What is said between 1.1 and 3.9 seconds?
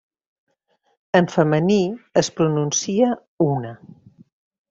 En femení es pronuncia una.